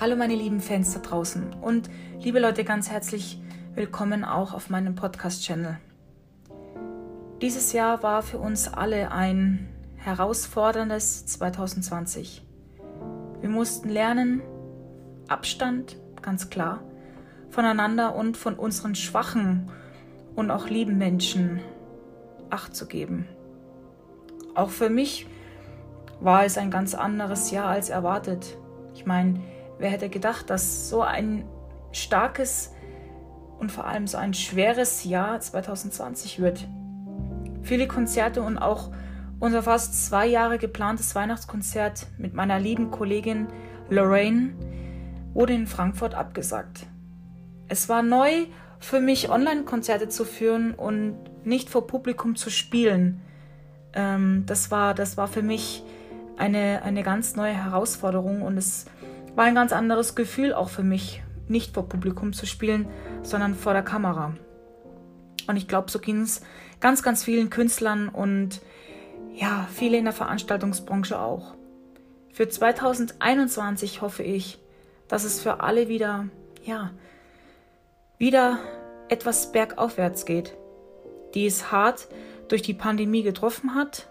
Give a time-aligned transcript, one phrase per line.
[0.00, 3.40] Hallo meine lieben Fans da draußen und liebe Leute, ganz herzlich
[3.76, 5.78] willkommen auch auf meinem Podcast-Channel.
[7.40, 12.42] Dieses Jahr war für uns alle ein herausforderndes 2020.
[13.40, 14.42] Wir mussten lernen,
[15.28, 16.82] Abstand, ganz klar,
[17.50, 19.70] voneinander und von unseren schwachen
[20.34, 21.60] und auch lieben Menschen
[22.50, 23.28] Acht zu geben.
[24.56, 25.28] Auch für mich
[26.18, 28.58] war es ein ganz anderes Jahr als erwartet.
[28.92, 29.40] Ich meine,
[29.78, 31.44] wer hätte gedacht, dass so ein
[31.92, 32.72] starkes
[33.58, 36.66] und vor allem so ein schweres Jahr 2020 wird.
[37.62, 38.90] Viele Konzerte und auch
[39.40, 43.48] unser fast zwei Jahre geplantes Weihnachtskonzert mit meiner lieben Kollegin
[43.90, 44.54] Lorraine
[45.32, 46.86] wurde in Frankfurt abgesagt.
[47.68, 48.46] Es war neu
[48.78, 53.22] für mich, Online-Konzerte zu führen und nicht vor Publikum zu spielen.
[53.94, 55.82] Ähm, das, war, das war für mich
[56.36, 58.86] eine, eine ganz neue Herausforderung und es
[59.34, 62.88] war ein ganz anderes Gefühl auch für mich, nicht vor Publikum zu spielen,
[63.22, 64.34] sondern vor der Kamera.
[65.46, 66.40] Und ich glaube, so ging es
[66.80, 68.60] ganz, ganz vielen Künstlern und
[69.34, 71.54] ja, viele in der Veranstaltungsbranche auch.
[72.32, 74.58] Für 2021 hoffe ich,
[75.08, 76.26] dass es für alle wieder,
[76.64, 76.90] ja,
[78.18, 78.58] wieder
[79.08, 80.56] etwas bergaufwärts geht,
[81.34, 82.08] die es hart
[82.48, 84.08] durch die Pandemie getroffen hat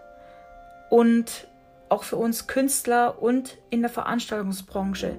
[0.90, 1.48] und
[1.94, 5.16] auch für uns Künstler und in der Veranstaltungsbranche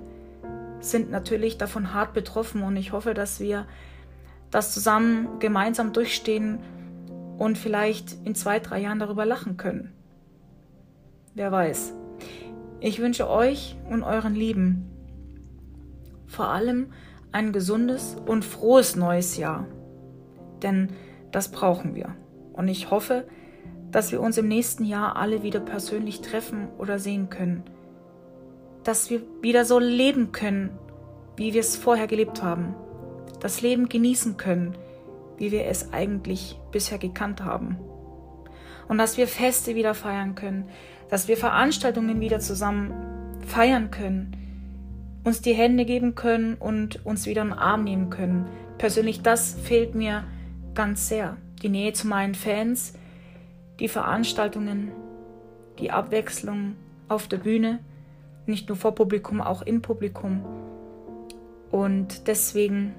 [0.81, 3.65] sind natürlich davon hart betroffen und ich hoffe, dass wir
[4.51, 6.59] das zusammen gemeinsam durchstehen
[7.37, 9.93] und vielleicht in zwei, drei Jahren darüber lachen können.
[11.33, 11.93] Wer weiß.
[12.81, 14.91] Ich wünsche euch und euren Lieben
[16.27, 16.91] vor allem
[17.31, 19.65] ein gesundes und frohes neues Jahr.
[20.61, 20.89] Denn
[21.31, 22.15] das brauchen wir.
[22.51, 23.44] Und ich hoffe, dass
[24.11, 27.63] wir uns im nächsten Jahr alle wieder persönlich treffen oder sehen können.
[28.83, 30.71] Dass wir wieder so leben können,
[31.37, 32.75] wie wir es vorher gelebt haben.
[33.39, 34.75] Das Leben genießen können,
[35.37, 37.77] wie wir es eigentlich bisher gekannt haben.
[38.89, 40.67] Und dass wir Feste wieder feiern können,
[41.09, 42.91] dass wir Veranstaltungen wieder zusammen
[43.47, 44.35] feiern können,
[45.23, 48.45] uns die Hände geben können und uns wieder in den Arm nehmen können.
[48.77, 50.25] Persönlich, das fehlt mir
[50.73, 51.37] ganz sehr.
[51.63, 52.93] Die Nähe zu meinen Fans,
[53.79, 54.91] die Veranstaltungen,
[55.79, 56.75] die Abwechslung
[57.07, 57.79] auf der Bühne,
[58.45, 60.45] nicht nur vor Publikum, auch in Publikum.
[61.71, 62.93] Und deswegen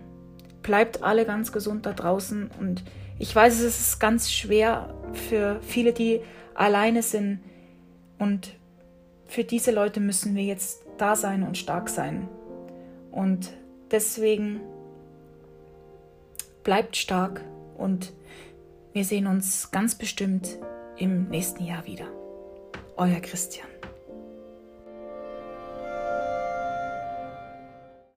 [0.63, 2.51] bleibt alle ganz gesund da draußen.
[2.61, 2.83] Und
[3.19, 6.21] ich weiß, es ist ganz schwer für viele, die
[6.55, 7.41] alleine sind.
[8.19, 8.55] Und
[9.27, 12.29] für diese Leute müssen wir jetzt da sein und stark sein.
[13.11, 13.51] Und
[13.91, 14.61] deswegen
[16.65, 17.43] bleibt stark
[17.79, 18.13] und
[18.97, 20.59] wir sehen uns ganz bestimmt
[20.97, 22.07] im nächsten Jahr wieder.
[22.97, 23.69] Euer Christian.